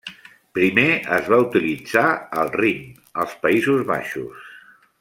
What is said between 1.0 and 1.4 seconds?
es va